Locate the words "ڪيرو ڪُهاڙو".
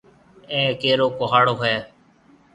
0.81-1.55